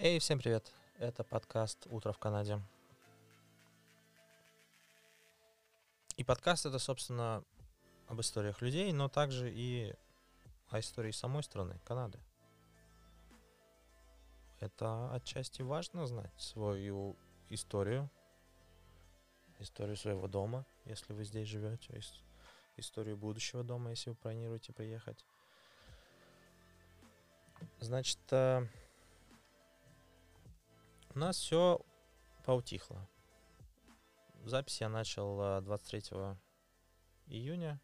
Эй, 0.00 0.20
всем 0.20 0.38
привет! 0.38 0.72
Это 1.00 1.24
подкаст 1.24 1.88
«Утро 1.90 2.12
в 2.12 2.18
Канаде». 2.18 2.62
И 6.16 6.22
подкаст 6.22 6.66
это, 6.66 6.78
собственно, 6.78 7.42
об 8.06 8.20
историях 8.20 8.62
людей, 8.62 8.92
но 8.92 9.08
также 9.08 9.52
и 9.52 9.92
о 10.70 10.78
истории 10.78 11.10
самой 11.10 11.42
страны, 11.42 11.80
Канады. 11.84 12.20
Это 14.60 15.12
отчасти 15.12 15.62
важно 15.62 16.06
знать 16.06 16.30
свою 16.38 17.16
историю, 17.48 18.08
историю 19.58 19.96
своего 19.96 20.28
дома, 20.28 20.64
если 20.84 21.12
вы 21.12 21.24
здесь 21.24 21.48
живете, 21.48 22.00
историю 22.76 23.16
будущего 23.16 23.64
дома, 23.64 23.90
если 23.90 24.10
вы 24.10 24.16
планируете 24.16 24.72
приехать. 24.72 25.24
Значит, 27.80 28.20
э, 28.30 28.64
у 31.18 31.20
нас 31.20 31.36
все 31.36 31.84
поутихло. 32.44 33.08
Запись 34.44 34.80
я 34.80 34.88
начал 34.88 35.60
23 35.62 36.02
э, 36.12 36.36
июня 37.26 37.80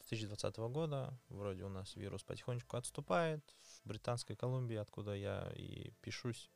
2020 0.00 0.58
года. 0.58 1.18
Вроде 1.30 1.64
у 1.64 1.70
нас 1.70 1.96
вирус 1.96 2.24
потихонечку 2.24 2.76
отступает. 2.76 3.42
В 3.62 3.88
Британской 3.88 4.36
Колумбии, 4.36 4.76
откуда 4.76 5.14
я 5.14 5.50
и 5.54 5.92
пишусь, 6.02 6.50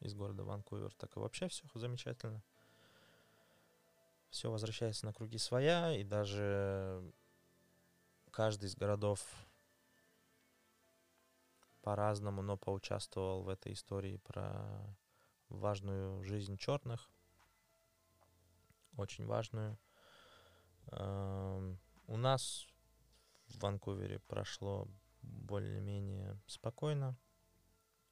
из 0.00 0.14
города 0.14 0.42
Ванкувер, 0.42 0.92
так 0.94 1.14
и 1.16 1.20
вообще 1.20 1.46
все 1.46 1.62
замечательно. 1.74 2.42
Все 4.30 4.50
возвращается 4.50 5.06
на 5.06 5.12
круги 5.12 5.38
своя, 5.38 5.96
и 5.96 6.02
даже 6.02 7.00
каждый 8.32 8.66
из 8.66 8.74
городов 8.74 9.24
по-разному, 11.88 12.42
но 12.42 12.58
поучаствовал 12.58 13.42
в 13.42 13.48
этой 13.48 13.72
истории 13.72 14.18
про 14.18 14.78
важную 15.48 16.22
жизнь 16.22 16.58
черных, 16.58 17.10
очень 18.98 19.24
важную. 19.24 19.78
Эм, 20.88 21.80
у 22.06 22.18
нас 22.18 22.66
в 23.46 23.58
Ванкувере 23.60 24.18
прошло 24.18 24.86
более-менее 25.22 26.38
спокойно, 26.46 27.16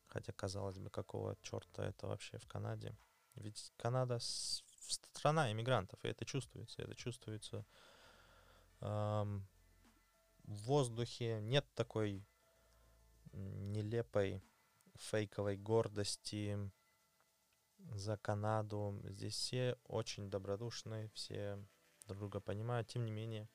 хотя, 0.07 0.33
казалось 0.33 0.79
бы, 0.79 0.89
какого 0.89 1.37
черта 1.43 1.85
это 1.85 2.07
вообще 2.07 2.39
в 2.39 2.47
Канаде. 2.47 2.97
Ведь 3.35 3.75
Канада 3.77 4.17
страна 4.21 5.53
иммигрантов, 5.53 6.03
и 6.03 6.09
это 6.09 6.25
чувствуется, 6.25 6.81
это 6.81 6.95
чувствуется 6.95 7.67
эм, 8.81 9.47
в 10.45 10.63
воздухе. 10.63 11.43
Нет 11.43 11.67
такой 11.75 12.25
нелепой 13.37 14.43
фейковой 14.97 15.57
гордости 15.57 16.59
за 17.79 18.17
Канаду. 18.17 19.01
Здесь 19.05 19.35
все 19.35 19.77
очень 19.85 20.31
добродушные, 20.31 21.11
все 21.11 21.59
друг 22.07 22.19
друга 22.19 22.41
понимают. 22.41 22.89
Тем 22.89 23.05
не 23.05 23.13
менее, 23.13 23.49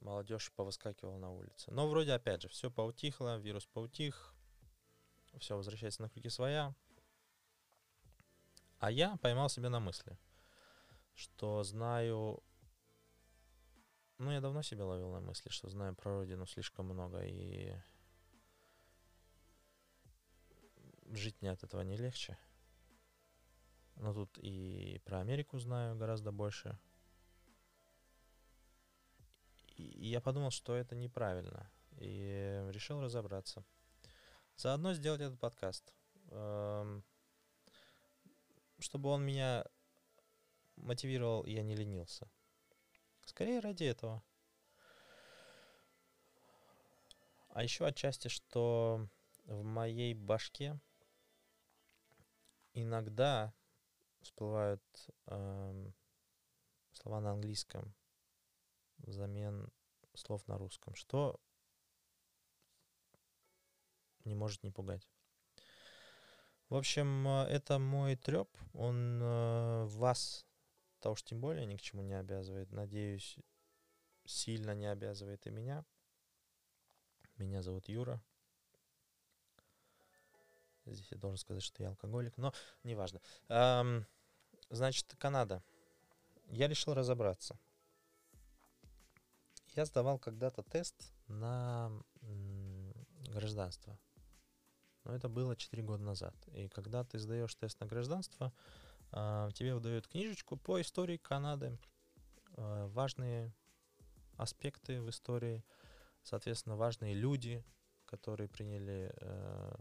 молодежь 0.00 0.52
повыскакивала 0.52 1.18
на 1.18 1.30
улице. 1.32 1.70
Но 1.70 1.88
вроде, 1.88 2.12
опять 2.12 2.42
же, 2.42 2.48
все 2.48 2.70
поутихло, 2.70 3.38
вирус 3.38 3.66
поутих, 3.66 4.34
все 5.38 5.56
возвращается 5.56 6.02
на 6.02 6.10
круги 6.10 6.28
своя. 6.28 6.74
А 8.78 8.90
я 8.90 9.16
поймал 9.16 9.48
себя 9.48 9.70
на 9.70 9.80
мысли, 9.80 10.18
что 11.14 11.62
знаю 11.62 12.42
ну, 14.18 14.30
я 14.30 14.40
давно 14.40 14.62
себя 14.62 14.84
ловил 14.84 15.10
на 15.10 15.20
мысли, 15.20 15.50
что 15.50 15.68
знаю 15.68 15.94
про 15.94 16.12
родину 16.12 16.46
слишком 16.46 16.86
много, 16.86 17.22
и 17.24 17.74
жить 21.12 21.40
мне 21.40 21.50
от 21.50 21.62
этого 21.62 21.82
не 21.82 21.96
легче. 21.96 22.38
Но 23.96 24.12
тут 24.12 24.38
и 24.38 25.00
про 25.04 25.20
Америку 25.20 25.58
знаю 25.58 25.96
гораздо 25.96 26.32
больше. 26.32 26.78
И 29.76 30.08
я 30.08 30.20
подумал, 30.20 30.50
что 30.50 30.74
это 30.74 30.94
неправильно. 30.94 31.70
И 31.98 32.66
решил 32.70 33.00
разобраться. 33.00 33.64
Заодно 34.56 34.94
сделать 34.94 35.20
этот 35.20 35.38
подкаст. 35.38 35.94
Эм, 36.30 37.04
чтобы 38.78 39.10
он 39.10 39.24
меня 39.24 39.64
мотивировал, 40.76 41.42
и 41.42 41.52
я 41.52 41.62
не 41.62 41.74
ленился. 41.74 42.28
Скорее 43.36 43.60
ради 43.60 43.84
этого. 43.84 44.24
А 47.50 47.62
еще 47.62 47.84
отчасти, 47.84 48.28
что 48.28 49.10
в 49.44 49.62
моей 49.62 50.14
башке 50.14 50.80
иногда 52.72 53.52
всплывают 54.22 54.82
э, 55.26 55.90
слова 56.92 57.20
на 57.20 57.32
английском 57.32 57.94
взамен 59.00 59.70
слов 60.14 60.48
на 60.48 60.56
русском, 60.56 60.94
что 60.94 61.38
не 64.24 64.34
может 64.34 64.62
не 64.62 64.70
пугать. 64.70 65.06
В 66.70 66.74
общем, 66.74 67.28
э, 67.28 67.48
это 67.48 67.78
мой 67.78 68.16
треп, 68.16 68.48
он 68.72 69.20
э, 69.22 69.84
вас 69.88 70.46
то 71.00 71.10
уж 71.10 71.22
тем 71.22 71.40
более 71.40 71.66
ни 71.66 71.76
к 71.76 71.82
чему 71.82 72.02
не 72.02 72.14
обязывает. 72.14 72.72
Надеюсь, 72.72 73.36
сильно 74.24 74.74
не 74.74 74.86
обязывает 74.86 75.46
и 75.46 75.50
меня. 75.50 75.84
Меня 77.36 77.62
зовут 77.62 77.88
Юра. 77.88 78.22
Здесь 80.86 81.10
я 81.10 81.18
должен 81.18 81.36
сказать, 81.36 81.62
что 81.62 81.82
я 81.82 81.90
алкоголик, 81.90 82.36
но 82.36 82.52
неважно. 82.84 83.20
Эм, 83.48 84.06
значит, 84.70 85.14
Канада. 85.18 85.62
Я 86.46 86.68
решил 86.68 86.94
разобраться. 86.94 87.58
Я 89.74 89.84
сдавал 89.84 90.18
когда-то 90.18 90.62
тест 90.62 91.12
на 91.26 91.90
гражданство. 93.28 93.98
Но 95.04 95.14
это 95.14 95.28
было 95.28 95.56
4 95.56 95.82
года 95.82 96.02
назад. 96.02 96.34
И 96.52 96.68
когда 96.68 97.04
ты 97.04 97.18
сдаешь 97.18 97.54
тест 97.54 97.78
на 97.80 97.86
гражданство, 97.86 98.52
тебе 99.10 99.74
выдают 99.74 100.08
книжечку 100.08 100.56
по 100.56 100.80
истории 100.80 101.16
Канады, 101.16 101.78
а, 102.56 102.86
важные 102.88 103.52
аспекты 104.36 105.00
в 105.00 105.10
истории, 105.10 105.64
соответственно, 106.22 106.76
важные 106.76 107.14
люди, 107.14 107.64
которые 108.04 108.48
приняли 108.48 109.12
э, 109.16 109.74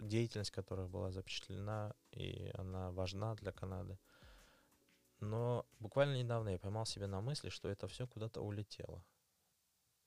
деятельность 0.00 0.50
которых 0.50 0.90
была 0.90 1.10
запечатлена, 1.10 1.94
и 2.12 2.50
она 2.54 2.90
важна 2.92 3.34
для 3.34 3.52
Канады. 3.52 3.98
Но 5.20 5.66
буквально 5.80 6.16
недавно 6.16 6.50
я 6.50 6.58
поймал 6.58 6.86
себя 6.86 7.08
на 7.08 7.20
мысли, 7.20 7.48
что 7.48 7.68
это 7.68 7.88
все 7.88 8.06
куда-то 8.06 8.40
улетело. 8.40 9.04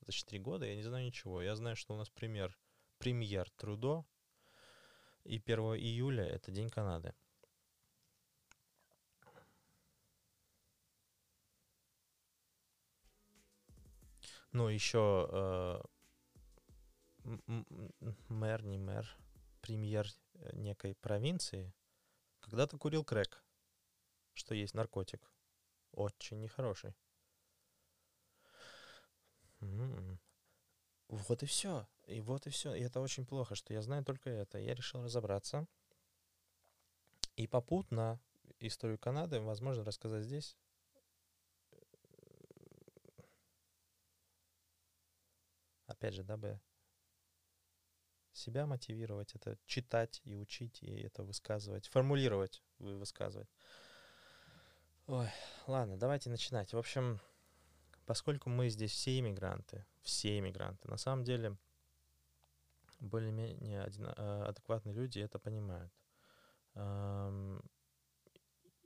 За 0.06 0.12
4 0.12 0.42
года 0.42 0.64
я 0.64 0.74
не 0.74 0.82
знаю 0.82 1.04
ничего. 1.04 1.42
Я 1.42 1.54
знаю, 1.54 1.76
что 1.76 1.94
у 1.94 1.96
нас 1.98 2.08
пример, 2.08 2.58
премьер 2.98 3.50
Трудо, 3.50 4.04
и 5.24 5.36
1 5.36 5.58
июля 5.76 6.24
это 6.24 6.50
День 6.50 6.70
Канады. 6.70 7.14
Ну, 14.52 14.68
еще 14.68 15.28
э, 15.30 15.82
мэр, 18.28 18.64
не 18.64 18.78
мэр, 18.78 19.08
премьер 19.60 20.06
э, 20.34 20.50
некой 20.54 20.94
провинции 20.94 21.72
когда-то 22.40 22.76
курил 22.76 23.04
крэк, 23.04 23.42
что 24.34 24.54
есть 24.54 24.74
наркотик. 24.74 25.30
Очень 25.92 26.40
нехороший. 26.40 26.94
М-м-м. 29.60 30.18
Вот 31.08 31.42
и 31.42 31.46
все. 31.46 31.86
И 32.06 32.20
вот 32.20 32.46
и 32.46 32.50
все. 32.50 32.74
И 32.74 32.82
это 32.82 33.00
очень 33.00 33.24
плохо, 33.24 33.54
что 33.54 33.72
я 33.72 33.82
знаю 33.82 34.04
только 34.04 34.30
это. 34.30 34.58
Я 34.58 34.74
решил 34.74 35.04
разобраться. 35.04 35.66
И 37.36 37.46
попутно 37.46 38.20
историю 38.58 38.98
Канады, 38.98 39.40
возможно, 39.40 39.84
рассказать 39.84 40.24
здесь. 40.24 40.56
Опять 46.02 46.14
же, 46.14 46.24
дабы 46.24 46.60
себя 48.32 48.66
мотивировать, 48.66 49.36
это 49.36 49.56
читать 49.66 50.20
и 50.24 50.34
учить, 50.34 50.82
и 50.82 51.02
это 51.02 51.22
высказывать, 51.22 51.86
формулировать, 51.86 52.60
высказывать. 52.78 53.48
Ой, 55.06 55.28
ладно, 55.68 55.96
давайте 55.96 56.28
начинать. 56.28 56.72
В 56.72 56.78
общем, 56.78 57.20
поскольку 58.04 58.50
мы 58.50 58.68
здесь 58.68 58.90
все 58.90 59.16
иммигранты, 59.20 59.86
все 60.00 60.38
иммигранты, 60.38 60.88
на 60.88 60.96
самом 60.96 61.22
деле 61.22 61.56
более-менее 62.98 63.86
э, 63.86 64.44
адекватные 64.48 64.94
люди 64.94 65.20
это 65.20 65.38
понимают. 65.38 65.92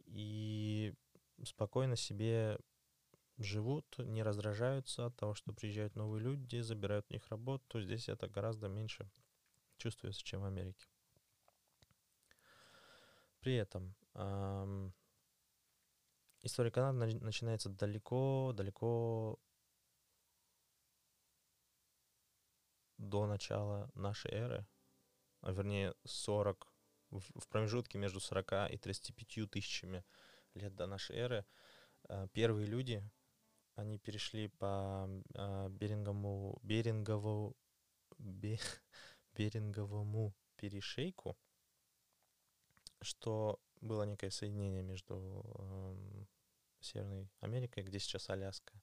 И 0.06 0.94
спокойно 1.44 1.96
себе 1.96 2.58
живут, 3.38 3.98
не 3.98 4.22
раздражаются 4.22 5.06
от 5.06 5.16
того, 5.16 5.34
что 5.34 5.52
приезжают 5.52 5.96
новые 5.96 6.22
люди, 6.22 6.60
забирают 6.60 7.06
у 7.10 7.12
них 7.12 7.26
работу, 7.28 7.80
здесь 7.80 8.08
это 8.08 8.28
гораздо 8.28 8.68
меньше 8.68 9.10
чувствуется, 9.76 10.22
чем 10.22 10.42
в 10.42 10.44
Америке. 10.46 10.86
При 13.40 13.54
этом 13.54 13.94
эм, 14.14 14.94
история 16.42 16.70
Канады 16.70 17.14
начинается 17.20 17.68
далеко-далеко 17.68 19.38
до 22.98 23.26
начала 23.26 23.90
нашей 23.94 24.32
эры, 24.32 24.66
а 25.42 25.52
вернее 25.52 25.94
40, 26.04 26.66
в, 27.10 27.20
в 27.40 27.48
промежутке 27.48 27.98
между 27.98 28.20
40 28.20 28.72
и 28.72 28.78
35 28.78 29.50
тысячами 29.50 30.04
лет 30.54 30.74
до 30.74 30.86
нашей 30.86 31.16
эры, 31.16 31.46
э, 32.08 32.28
первые 32.32 32.66
люди, 32.66 33.08
они 33.76 33.98
перешли 33.98 34.48
по 34.48 35.08
э, 35.34 35.68
Берингову, 35.70 36.58
Берингову, 36.62 37.56
Бе, 38.18 38.58
Беринговому 39.34 40.34
перешейку, 40.56 41.36
что 43.02 43.60
было 43.80 44.04
некое 44.04 44.30
соединение 44.30 44.82
между 44.82 45.44
э, 45.58 46.24
Северной 46.80 47.28
Америкой, 47.40 47.84
где 47.84 47.98
сейчас 47.98 48.30
Аляска, 48.30 48.80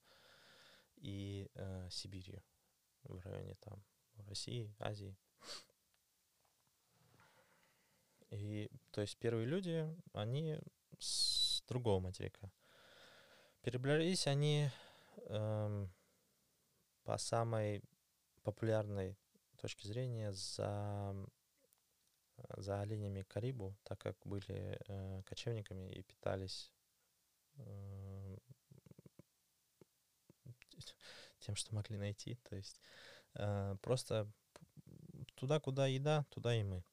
и 0.98 1.50
э, 1.56 1.90
Сибирью 1.90 2.44
в 3.04 3.26
районе 3.26 3.56
там 3.56 3.84
России, 4.28 4.76
Азии. 4.80 5.18
И 8.30 8.70
то 8.92 9.02
есть 9.02 9.18
первые 9.18 9.46
люди, 9.48 9.88
они 10.14 10.60
с 11.00 11.64
другого 11.68 12.00
материка. 12.00 12.52
Перебрались 13.64 14.28
они 14.28 14.70
эм, 15.30 15.90
по 17.06 17.18
самой 17.18 17.82
популярной 18.44 19.18
точке 19.58 19.88
зрения 19.88 20.34
за, 20.34 21.16
за 22.58 22.82
оленями 22.82 23.22
Карибу, 23.22 23.74
так 23.84 24.00
как 24.00 24.18
были 24.26 24.78
э, 24.86 25.22
кочевниками 25.24 25.90
и 25.94 26.04
питались 26.04 26.74
э, 27.56 28.38
тем, 31.40 31.56
что 31.56 31.74
могли 31.74 31.98
найти. 31.98 32.36
То 32.44 32.58
есть 32.58 32.82
э, 33.36 33.78
просто 33.82 34.30
туда, 35.36 35.62
куда 35.62 35.88
еда, 35.88 36.26
туда 36.32 36.54
и 36.54 36.64
мы. 36.64 36.84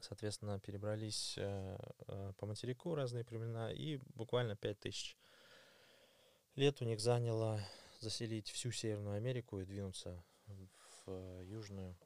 Соответственно, 0.00 0.60
перебрались 0.60 1.34
э, 1.38 1.76
э, 2.06 2.32
по 2.36 2.46
материку 2.46 2.94
разные 2.94 3.24
племена, 3.24 3.72
и 3.72 3.96
буквально 4.14 4.54
5000 4.54 5.16
лет 6.56 6.80
у 6.80 6.84
них 6.84 7.00
заняло 7.00 7.60
заселить 8.00 8.50
всю 8.50 8.70
Северную 8.70 9.16
Америку 9.16 9.60
и 9.60 9.64
двинуться 9.64 10.22
в 10.46 10.68
э, 11.06 11.42
Южную. 11.46 11.96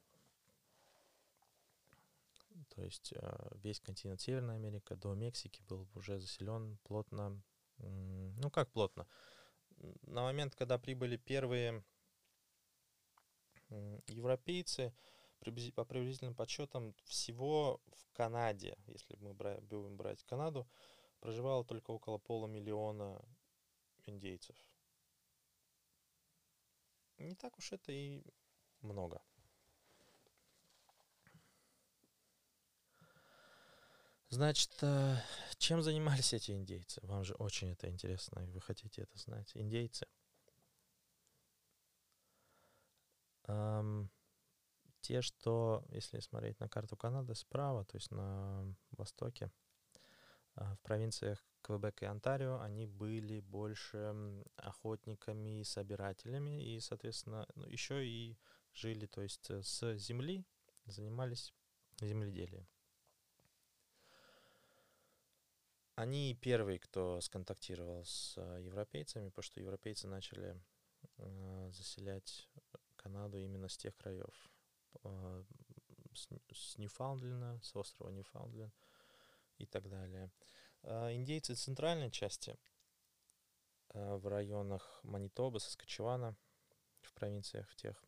То 2.69 2.83
есть 2.83 3.13
э, 3.13 3.49
весь 3.63 3.79
континент 3.79 4.21
Северная 4.21 4.55
Америка 4.55 4.95
до 4.95 5.13
Мексики 5.13 5.61
был 5.67 5.87
уже 5.95 6.19
заселен 6.19 6.77
плотно. 6.83 7.41
Ну 7.77 8.49
как 8.51 8.71
плотно? 8.71 9.07
На 10.01 10.23
момент, 10.23 10.55
когда 10.55 10.77
прибыли 10.77 11.15
первые 11.15 11.83
европейцы, 14.07 14.93
по 15.75 15.85
приблизительным 15.85 16.35
подсчетам, 16.35 16.93
всего 17.05 17.79
в 17.93 18.11
Канаде, 18.11 18.77
если 18.87 19.15
мы 19.17 19.33
будем 19.33 19.95
брать 19.95 20.23
Канаду, 20.25 20.67
проживало 21.21 21.63
только 21.63 21.91
около 21.91 22.17
полумиллиона 22.17 23.21
индейцев. 24.05 24.55
Не 27.17 27.35
так 27.35 27.57
уж 27.57 27.71
это 27.73 27.91
и 27.91 28.23
много. 28.81 29.21
Значит, 34.29 34.71
э, 34.83 35.15
чем 35.57 35.81
занимались 35.81 36.33
эти 36.33 36.51
индейцы? 36.51 37.01
Вам 37.03 37.23
же 37.23 37.33
очень 37.33 37.71
это 37.71 37.89
интересно, 37.89 38.39
и 38.39 38.51
вы 38.51 38.61
хотите 38.61 39.01
это 39.01 39.17
знать. 39.17 39.51
Индейцы. 39.55 40.05
Эм, 43.45 44.11
те, 45.01 45.21
что, 45.21 45.83
если 45.89 46.19
смотреть 46.19 46.59
на 46.59 46.69
карту 46.69 46.95
Канады 46.95 47.33
справа, 47.33 47.83
то 47.85 47.97
есть 47.97 48.11
на 48.11 48.71
востоке, 48.91 49.51
э, 50.55 50.75
в 50.75 50.79
провинциях 50.81 51.43
Квебек 51.69 52.01
и 52.01 52.05
Онтарио, 52.05 52.59
они 52.61 52.87
были 52.87 53.41
больше 53.41 54.43
охотниками 54.55 55.59
и 55.59 55.63
собирателями, 55.63 56.63
и, 56.63 56.79
соответственно, 56.79 57.45
ну, 57.53 57.67
еще 57.67 58.03
и 58.03 58.39
жили, 58.73 59.05
то 59.05 59.21
есть 59.21 59.51
э, 59.51 59.61
с 59.61 59.95
земли 59.97 60.43
занимались 60.85 61.53
земледелием. 62.01 62.67
Они 65.93 66.33
первые, 66.41 66.79
кто 66.79 67.21
сконтактировал 67.21 68.03
с 68.03 68.33
э, 68.37 68.61
европейцами, 68.63 69.29
потому 69.29 69.43
что 69.43 69.59
европейцы 69.59 70.07
начали 70.07 70.59
э, 71.17 71.69
заселять 71.71 72.49
Канаду 72.95 73.37
именно 73.37 73.69
с 73.69 73.77
тех 73.77 73.95
краев. 73.95 74.51
Э, 75.03 75.43
с, 76.15 76.27
с 76.51 76.77
Ньюфаундленда, 76.79 77.59
с 77.61 77.75
острова 77.75 78.09
Ньюфаундленд 78.09 78.73
и 79.59 79.67
так 79.67 79.87
далее. 79.87 80.25
Э, 80.25 80.68
индейцы 80.83 81.55
центральной 81.55 82.11
части 82.11 82.57
э, 83.89 84.15
в 84.15 84.27
районах 84.27 84.99
Манитобы, 85.03 85.59
Саскачевана, 85.59 86.35
в 87.01 87.13
провинциях 87.13 87.69
в 87.69 87.75
тех, 87.75 88.03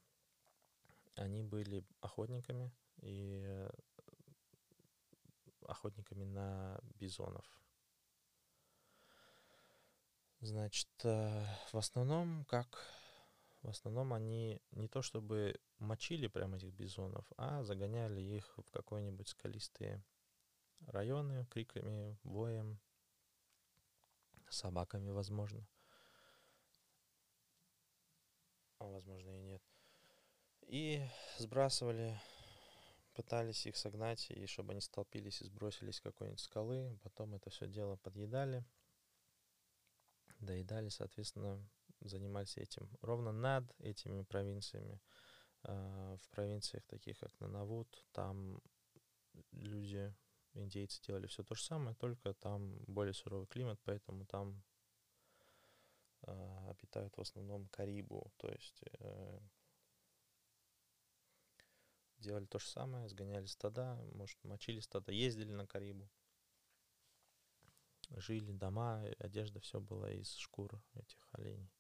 они 1.16 1.44
были 1.44 1.86
охотниками 2.00 2.72
и 3.02 3.44
э, 3.46 3.70
охотниками 5.68 6.24
на 6.24 6.80
бизонов. 6.96 7.46
Значит, 10.40 10.90
э, 11.04 11.46
в 11.72 11.78
основном, 11.78 12.46
как 12.46 12.88
в 13.62 13.70
основном 13.70 14.14
они 14.14 14.60
не 14.72 14.88
то 14.88 15.02
чтобы 15.02 15.60
мочили 15.78 16.28
прямо 16.28 16.58
этих 16.58 16.74
бизонов, 16.74 17.26
а 17.38 17.64
загоняли 17.64 18.20
их 18.20 18.58
в 18.58 18.72
какой-нибудь 18.72 19.28
скалистые 19.30 20.04
районы 20.88 21.46
криками, 21.48 22.18
воем, 22.24 22.80
собаками, 24.50 25.10
возможно. 25.10 25.68
А 28.80 28.86
возможно 28.86 29.30
и 29.32 29.42
нет. 29.42 29.64
И 30.68 31.06
сбрасывали, 31.38 32.20
пытались 33.14 33.66
их 33.68 33.78
согнать, 33.78 34.30
и 34.32 34.46
чтобы 34.46 34.72
они 34.72 34.82
столпились 34.82 35.42
и 35.42 35.46
сбросились 35.46 35.96
с 35.96 36.02
какой-нибудь 36.02 36.40
скалы. 36.40 36.98
Потом 37.04 37.36
это 37.36 37.50
все 37.50 37.68
дело 37.68 37.96
подъедали 37.98 38.66
доедали, 40.42 40.90
соответственно, 40.90 41.64
занимались 42.02 42.58
этим. 42.58 42.90
Ровно 43.02 43.32
над 43.32 43.72
этими 43.80 44.24
провинциями, 44.24 45.00
э, 45.64 46.18
в 46.20 46.30
провинциях 46.32 46.84
таких, 46.86 47.20
как 47.20 47.40
Нанавут, 47.40 48.06
там 48.12 48.60
люди, 49.52 50.14
индейцы 50.54 51.02
делали 51.02 51.28
все 51.28 51.44
то 51.44 51.56
же 51.56 51.64
самое, 51.64 51.96
только 51.96 52.34
там 52.34 52.78
более 52.86 53.14
суровый 53.14 53.48
климат, 53.48 53.80
поэтому 53.84 54.26
там 54.26 54.64
э, 56.24 56.70
обитают 56.70 57.16
в 57.18 57.22
основном 57.22 57.68
Карибу, 57.70 58.32
то 58.38 58.50
есть 58.50 58.84
э, 59.00 59.40
делали 62.18 62.46
то 62.46 62.60
же 62.60 62.68
самое, 62.68 63.08
сгоняли 63.10 63.46
стада, 63.46 63.96
может, 64.14 64.44
мочили 64.44 64.80
стада, 64.80 65.12
ездили 65.12 65.52
на 65.52 65.68
Карибу 65.68 66.10
жили, 68.18 68.52
дома, 68.52 69.04
одежда, 69.20 69.60
все 69.60 69.80
было 69.80 70.12
из 70.12 70.36
шкур 70.36 70.82
этих 70.94 71.28
оленей. 71.34 71.72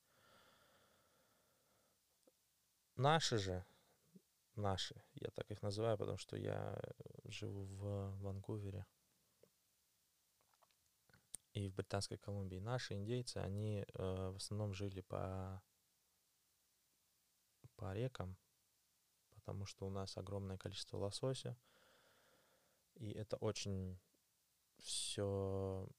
Наши 2.96 3.38
же, 3.38 3.66
наши, 4.62 5.04
я 5.16 5.30
так 5.32 5.52
их 5.52 5.62
называю, 5.62 5.98
потому 5.98 6.18
что 6.18 6.38
я 6.38 6.80
живу 7.26 7.66
в 7.66 8.18
Ванкувере. 8.22 8.86
И 11.54 11.68
в 11.68 11.76
Британской 11.76 12.18
Колумбии. 12.18 12.60
Наши 12.60 12.94
индейцы, 12.94 13.38
они 13.38 13.86
э, 13.86 14.30
в 14.30 14.38
основном 14.38 14.74
жили 14.74 15.02
по, 15.02 15.62
по 17.76 17.94
рекам, 17.94 18.38
потому 19.36 19.66
что 19.66 19.86
у 19.86 19.90
нас 19.90 20.16
огромное 20.18 20.58
количество 20.58 20.98
лосося, 20.98 21.58
и 22.96 23.12
это 23.12 23.36
очень 23.38 24.00
все 24.78 25.90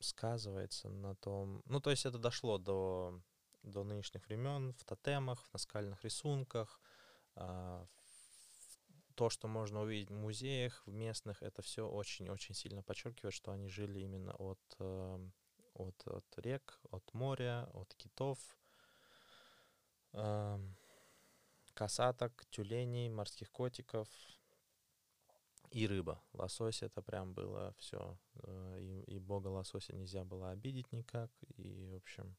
сказывается 0.00 0.88
на 0.88 1.14
том... 1.16 1.62
Ну, 1.66 1.80
то 1.80 1.90
есть 1.90 2.06
это 2.06 2.18
дошло 2.18 2.58
до, 2.58 3.20
до 3.62 3.84
нынешних 3.84 4.26
времен 4.26 4.72
в 4.72 4.84
тотемах, 4.84 5.44
в 5.44 5.52
наскальных 5.52 6.02
рисунках, 6.02 6.80
э, 6.80 7.03
то, 7.34 9.30
что 9.30 9.48
можно 9.48 9.82
увидеть 9.82 10.10
в 10.10 10.14
музеях, 10.14 10.82
в 10.86 10.92
местных, 10.92 11.42
это 11.42 11.62
все 11.62 11.88
очень-очень 11.88 12.54
сильно 12.54 12.82
подчеркивает, 12.82 13.34
что 13.34 13.52
они 13.52 13.68
жили 13.68 14.00
именно 14.00 14.34
от, 14.34 14.60
э, 14.78 15.28
от, 15.74 16.06
от 16.06 16.38
рек, 16.38 16.80
от 16.90 17.14
моря, 17.14 17.68
от 17.72 17.94
китов. 17.94 18.38
Э, 20.12 20.58
касаток, 21.74 22.46
тюленей, 22.50 23.08
морских 23.08 23.50
котиков 23.50 24.08
и 25.70 25.86
рыба. 25.86 26.22
Лосось 26.32 26.82
это 26.82 27.02
прям 27.02 27.34
было 27.34 27.74
все. 27.78 28.18
Э, 28.42 28.78
и, 28.80 29.02
и 29.14 29.18
бога 29.18 29.48
лосося 29.48 29.94
нельзя 29.94 30.24
было 30.24 30.50
обидеть 30.50 30.92
никак. 30.92 31.30
И, 31.56 31.84
в 31.86 31.96
общем, 31.96 32.36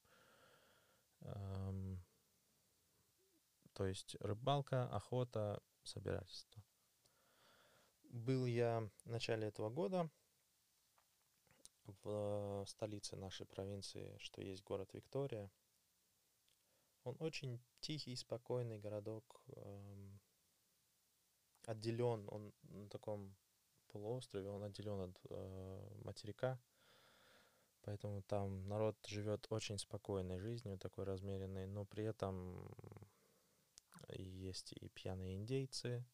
эм, 1.22 2.04
то 3.76 3.86
есть 3.86 4.16
рыбалка, 4.22 4.88
охота, 4.88 5.62
собирательство. 5.84 6.64
Был 8.10 8.46
я 8.46 8.90
в 9.04 9.10
начале 9.10 9.48
этого 9.48 9.70
года 9.70 10.10
в 12.04 12.66
столице 12.68 13.18
нашей 13.18 13.46
провинции, 13.46 14.18
что 14.20 14.42
есть 14.42 14.64
город 14.64 14.94
Виктория. 14.94 15.52
Он 17.04 17.18
очень 17.20 17.62
тихий, 17.82 18.16
спокойный 18.16 18.80
городок, 18.80 19.44
эм, 19.48 20.20
отделен, 21.66 22.28
он 22.30 22.54
на 22.64 22.90
таком 22.90 23.36
полуострове, 23.88 24.50
он 24.50 24.64
отделен 24.64 25.02
от 25.02 25.20
э, 25.30 26.02
материка, 26.04 26.60
поэтому 27.82 28.22
там 28.24 28.68
народ 28.68 28.98
живет 29.06 29.46
очень 29.50 29.78
спокойной 29.78 30.40
жизнью, 30.40 30.80
такой 30.80 31.04
размеренной, 31.04 31.68
но 31.68 31.86
при 31.86 32.06
этом 32.06 32.58
есть 34.10 34.74
и 34.74 34.90
пьяные 34.90 35.36
индейцы, 35.36 36.06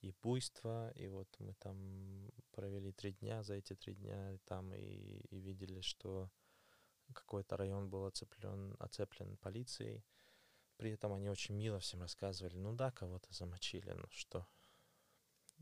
и 0.00 0.12
буйство, 0.22 0.90
и 0.92 1.08
вот 1.08 1.28
мы 1.38 1.54
там 1.54 2.30
провели 2.52 2.92
три 2.92 3.12
дня, 3.12 3.42
за 3.42 3.54
эти 3.54 3.74
три 3.74 3.94
дня 3.94 4.38
там 4.44 4.72
и, 4.74 5.20
и 5.30 5.38
видели, 5.38 5.80
что 5.80 6.30
какой-то 7.12 7.56
район 7.56 7.88
был 7.88 8.06
оцеплен, 8.06 8.76
оцеплен 8.78 9.36
полицией. 9.38 10.04
При 10.76 10.90
этом 10.90 11.12
они 11.14 11.30
очень 11.30 11.54
мило 11.54 11.78
всем 11.78 12.02
рассказывали, 12.02 12.56
ну 12.56 12.74
да, 12.74 12.90
кого-то 12.90 13.32
замочили, 13.32 13.92
ну 13.92 14.06
что, 14.10 14.46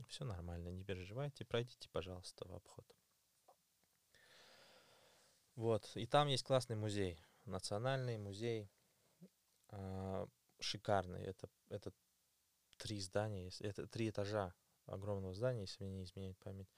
все 0.08 0.24
нормально, 0.24 0.70
не 0.70 0.82
переживайте, 0.82 1.44
пройдите, 1.44 1.88
пожалуйста, 1.90 2.48
в 2.48 2.54
обход. 2.54 2.84
Вот, 5.54 5.88
и 5.94 6.06
там 6.06 6.26
есть 6.26 6.42
классный 6.42 6.74
музей, 6.74 7.20
национальный 7.44 8.18
музей, 8.18 8.68
э, 9.70 10.26
шикарный, 10.60 11.22
это, 11.22 11.48
это 11.68 11.92
три 12.78 13.00
здания, 13.00 13.50
это 13.60 13.86
три 13.86 14.10
этажа 14.10 14.54
огромного 14.86 15.34
здания, 15.34 15.62
если 15.62 15.84
мне 15.84 15.92
не 15.92 16.04
изменяет 16.04 16.38
память, 16.38 16.72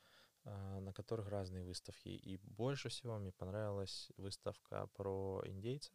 а, 0.44 0.80
на 0.80 0.92
которых 0.92 1.28
разные 1.28 1.64
выставки. 1.64 2.08
И 2.08 2.38
больше 2.38 2.88
всего 2.88 3.18
мне 3.18 3.32
понравилась 3.32 4.10
выставка 4.16 4.86
про 4.94 5.42
индейцев, 5.44 5.94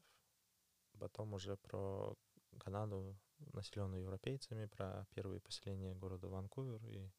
потом 0.99 1.33
уже 1.33 1.57
про 1.57 2.15
Канаду, 2.59 3.17
населенную 3.53 4.03
европейцами, 4.03 4.65
про 4.65 5.05
первые 5.15 5.39
поселения 5.39 5.95
города 5.95 6.27
Ванкувер 6.27 6.85
и 6.85 7.09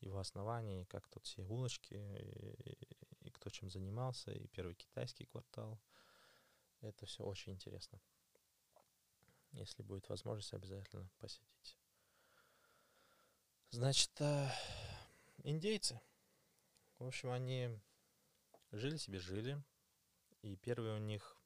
его 0.00 0.18
основания, 0.18 0.82
и 0.82 0.86
как 0.86 1.06
тут 1.08 1.24
все 1.24 1.42
улочки, 1.42 1.94
и, 1.94 2.70
и, 2.70 3.26
и 3.26 3.30
кто 3.30 3.50
чем 3.50 3.70
занимался, 3.70 4.32
и 4.32 4.46
первый 4.48 4.74
китайский 4.74 5.26
квартал. 5.26 5.78
Это 6.80 7.06
все 7.06 7.24
очень 7.24 7.52
интересно. 7.52 8.00
Если 9.56 9.82
будет 9.82 10.08
возможность, 10.08 10.52
обязательно 10.52 11.08
посетите. 11.18 11.76
Значит, 13.70 14.10
э, 14.20 14.48
индейцы. 15.44 16.00
В 16.98 17.06
общем, 17.06 17.30
они 17.30 17.70
жили 18.70 18.96
себе, 18.96 19.18
жили. 19.18 19.62
И 20.42 20.56
первые 20.56 20.96
у 20.96 20.98
них 20.98 21.36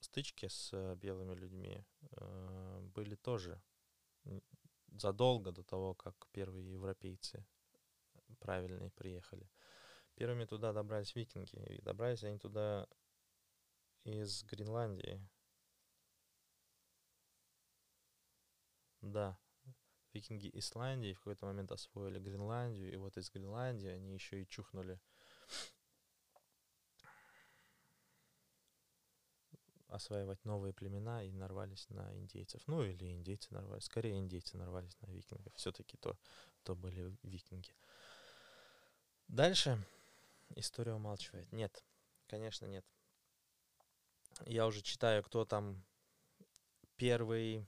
стычки 0.00 0.48
с 0.48 0.70
э, 0.72 0.94
белыми 0.96 1.34
людьми 1.34 1.84
э, 2.12 2.80
были 2.94 3.16
тоже 3.16 3.62
задолго 4.88 5.52
до 5.52 5.62
того, 5.62 5.94
как 5.94 6.26
первые 6.32 6.72
европейцы 6.72 7.46
правильные 8.40 8.90
приехали. 8.90 9.48
Первыми 10.14 10.46
туда 10.46 10.72
добрались 10.72 11.14
викинги. 11.14 11.56
И 11.68 11.82
добрались 11.82 12.24
они 12.24 12.38
туда 12.38 12.88
из 14.04 14.42
Гренландии. 14.44 15.20
Да, 19.02 19.36
викинги 20.12 20.50
Исландии 20.54 21.12
в 21.12 21.18
какой-то 21.18 21.46
момент 21.46 21.72
освоили 21.72 22.18
Гренландию, 22.18 22.92
и 22.92 22.96
вот 22.96 23.16
из 23.16 23.30
Гренландии 23.30 23.88
они 23.88 24.14
еще 24.14 24.42
и 24.42 24.48
чухнули 24.48 25.00
осваивать 29.88 30.42
новые 30.44 30.72
племена 30.72 31.22
и 31.22 31.32
нарвались 31.32 31.88
на 31.90 32.14
индейцев. 32.16 32.62
Ну, 32.66 32.82
или 32.82 33.12
индейцы 33.12 33.52
нарвались. 33.52 33.84
Скорее, 33.84 34.18
индейцы 34.18 34.56
нарвались 34.56 34.98
на 35.00 35.06
викингов. 35.06 35.54
Все-таки 35.54 35.96
то, 35.98 36.16
то 36.62 36.74
были 36.74 37.14
викинги. 37.22 37.74
Дальше 39.28 39.84
история 40.54 40.94
умалчивает. 40.94 41.50
Нет, 41.52 41.84
конечно, 42.26 42.66
нет. 42.66 42.86
Я 44.46 44.66
уже 44.66 44.80
читаю, 44.80 45.22
кто 45.22 45.44
там 45.44 45.84
первый 46.96 47.66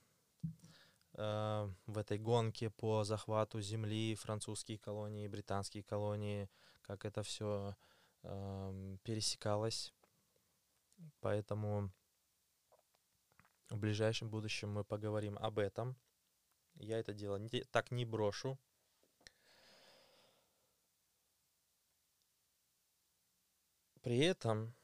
Э, 1.16 1.70
в 1.86 1.98
этой 1.98 2.18
гонке 2.18 2.70
по 2.70 3.04
захвату 3.04 3.60
земли, 3.60 4.14
французские 4.16 4.78
колонии, 4.78 5.28
британские 5.28 5.84
колонии, 5.84 6.50
как 6.82 7.04
это 7.04 7.22
все 7.22 7.76
э, 8.22 8.96
пересекалось. 9.04 9.94
Поэтому 11.20 11.90
в 13.70 13.78
ближайшем 13.78 14.28
будущем 14.28 14.72
мы 14.72 14.84
поговорим 14.84 15.38
об 15.38 15.58
этом. 15.58 15.96
Я 16.74 16.98
это 16.98 17.12
дело 17.12 17.36
не, 17.36 17.62
так 17.62 17.92
не 17.92 18.04
брошу. 18.04 18.58
При 24.02 24.18
этом 24.18 24.74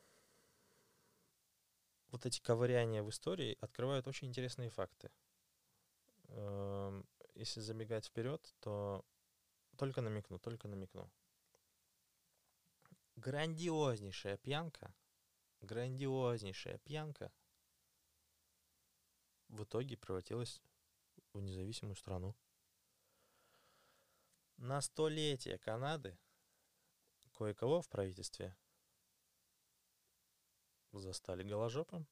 вот 2.13 2.25
эти 2.25 2.41
ковыряния 2.41 3.03
в 3.03 3.11
истории 3.11 3.59
открывают 3.61 4.07
очень 4.07 4.29
интересные 4.29 4.71
факты. 4.71 5.11
Эм, 6.33 7.05
если 7.35 7.61
забегать 7.61 8.07
вперед, 8.07 8.55
то 8.61 9.05
только 9.77 10.01
намекну, 10.01 10.39
только 10.39 10.69
намекну. 10.69 11.11
Грандиознейшая 13.17 14.37
пьянка, 14.39 14.95
грандиознейшая 15.61 16.79
пьянка 16.79 17.33
в 19.49 19.65
итоге 19.65 19.97
превратилась 19.97 20.63
в 21.33 21.41
независимую 21.41 21.97
страну. 21.97 22.37
На 24.57 24.81
столетие 24.81 25.59
Канады 25.59 26.19
кое-кого 27.33 27.81
в 27.81 27.89
правительстве 27.89 28.57
застали 30.93 31.43
голожопом. 31.43 32.07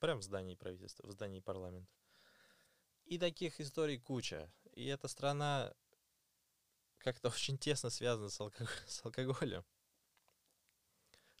Прям 0.00 0.18
в 0.18 0.22
здании 0.22 0.54
правительства, 0.54 1.06
в 1.06 1.12
здании 1.12 1.40
парламента. 1.40 1.97
И 3.08 3.18
таких 3.18 3.58
историй 3.58 3.98
куча. 3.98 4.52
И 4.74 4.84
эта 4.84 5.08
страна 5.08 5.72
как-то 6.98 7.28
очень 7.34 7.56
тесно 7.56 7.88
связана 7.88 8.28
с, 8.28 8.38
алког... 8.38 8.68
с 8.86 9.02
алкоголем. 9.04 9.64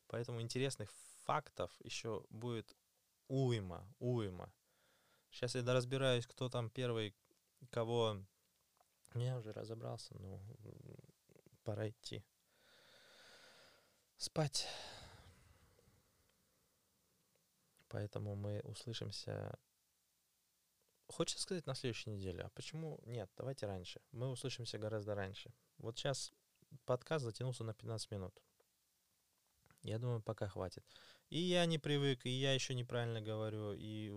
Поэтому 0.06 0.40
интересных 0.40 0.90
фактов 1.24 1.70
еще 1.80 2.24
будет 2.30 2.74
уйма, 3.28 3.86
уйма. 3.98 4.50
Сейчас 5.30 5.54
я 5.54 5.62
разбираюсь, 5.62 6.26
кто 6.26 6.48
там 6.48 6.70
первый, 6.70 7.14
кого... 7.70 8.24
Я 9.14 9.38
уже 9.38 9.52
разобрался, 9.52 10.14
ну, 10.18 10.40
пора 11.64 11.90
идти. 11.90 12.24
Спать. 14.16 14.66
Поэтому 17.88 18.36
мы 18.36 18.60
услышимся 18.60 19.58
Хочется 21.08 21.42
сказать 21.42 21.66
на 21.66 21.74
следующей 21.74 22.10
неделе. 22.10 22.42
А 22.42 22.50
почему 22.50 23.00
нет? 23.06 23.30
Давайте 23.36 23.66
раньше. 23.66 24.00
Мы 24.12 24.28
услышимся 24.28 24.78
гораздо 24.78 25.14
раньше. 25.14 25.52
Вот 25.78 25.96
сейчас 25.96 26.32
подкаст 26.84 27.24
затянулся 27.24 27.64
на 27.64 27.74
15 27.74 28.10
минут. 28.10 28.42
Я 29.82 29.98
думаю, 29.98 30.20
пока 30.20 30.48
хватит. 30.48 30.84
И 31.30 31.38
я 31.38 31.64
не 31.66 31.78
привык, 31.78 32.26
и 32.26 32.30
я 32.30 32.52
еще 32.52 32.74
неправильно 32.74 33.20
говорю, 33.20 33.72
и 33.72 34.10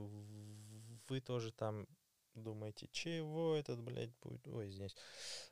вы 1.07 1.21
тоже 1.21 1.51
там 1.51 1.87
думаете, 2.33 2.87
чего 2.91 3.55
этот, 3.55 3.81
блядь, 3.81 4.15
будет... 4.21 4.47
Ой, 4.47 4.69
здесь. 4.69 4.95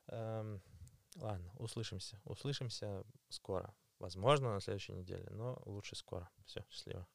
Эм, 0.07 0.61
ладно, 1.15 1.51
услышимся. 1.57 2.19
Услышимся 2.23 3.03
скоро. 3.29 3.73
Возможно, 3.99 4.53
на 4.53 4.61
следующей 4.61 4.93
неделе, 4.93 5.27
но 5.31 5.61
лучше 5.65 5.95
скоро. 5.95 6.29
Все, 6.45 6.65
счастливо. 6.69 7.07